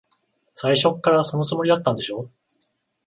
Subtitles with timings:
[0.55, 2.27] 最初っから、そのつもりだったんでしょ。